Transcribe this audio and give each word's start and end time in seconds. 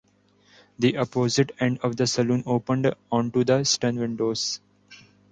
The 0.79 0.97
opposite 0.97 1.51
end 1.59 1.77
of 1.83 1.95
the 1.95 2.07
saloon 2.07 2.41
opened 2.47 2.91
onto 3.11 3.43
the 3.43 3.63
stern 3.65 3.99
windows. 3.99 4.59